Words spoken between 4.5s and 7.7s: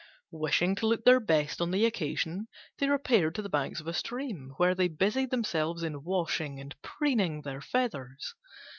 where they busied themselves in washing and preening their